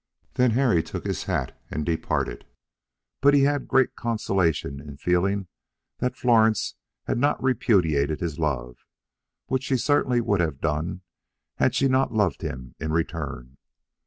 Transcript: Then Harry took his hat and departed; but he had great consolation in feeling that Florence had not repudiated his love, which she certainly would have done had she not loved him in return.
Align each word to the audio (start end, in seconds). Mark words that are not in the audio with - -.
Then 0.33 0.49
Harry 0.57 0.81
took 0.81 1.05
his 1.05 1.25
hat 1.25 1.55
and 1.69 1.85
departed; 1.85 2.47
but 3.21 3.35
he 3.35 3.41
had 3.43 3.67
great 3.67 3.95
consolation 3.95 4.79
in 4.79 4.97
feeling 4.97 5.47
that 5.99 6.17
Florence 6.17 6.73
had 7.03 7.19
not 7.19 7.39
repudiated 7.39 8.19
his 8.19 8.39
love, 8.39 8.77
which 9.45 9.61
she 9.65 9.77
certainly 9.77 10.19
would 10.19 10.39
have 10.41 10.59
done 10.59 11.01
had 11.57 11.75
she 11.75 11.87
not 11.87 12.11
loved 12.11 12.41
him 12.41 12.73
in 12.79 12.91
return. 12.91 13.57